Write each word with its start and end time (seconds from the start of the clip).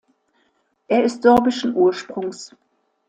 Er 0.87 1.03
ist 1.03 1.21
sorbischen 1.21 1.75
Ursprungs. 1.75 2.55